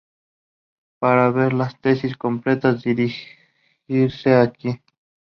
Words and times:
Para 0.97 1.29
ver 1.29 1.53
las 1.53 1.79
tesis 1.79 2.17
completas 2.17 2.81
dirigirse 2.81 4.33
aquí. 4.33 4.79